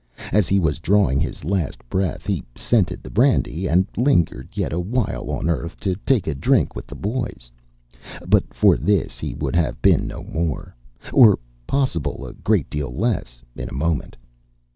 As 0.31 0.47
he 0.47 0.59
was 0.59 0.79
drawing 0.79 1.19
his 1.19 1.43
last 1.45 1.87
breath, 1.87 2.25
he 2.25 2.43
scented 2.55 3.03
the 3.03 3.11
brandy 3.11 3.67
and 3.69 3.85
lingered 3.95 4.49
yet 4.55 4.73
a 4.73 4.79
while 4.79 5.29
on 5.29 5.47
earth, 5.47 5.79
to 5.81 5.95
take 6.07 6.25
a 6.25 6.33
drink 6.33 6.75
with 6.75 6.87
the 6.87 6.95
boys. 6.95 7.51
But 8.25 8.51
for 8.51 8.77
this 8.77 9.19
he 9.19 9.35
would 9.35 9.55
have 9.55 9.79
been 9.79 10.07
no 10.07 10.23
more 10.23 10.75
or 11.13 11.37
possible 11.67 12.25
a 12.25 12.33
great 12.33 12.67
deal 12.67 12.89
less 12.91 13.43
in 13.55 13.69
a 13.69 13.73
moment. 13.73 14.17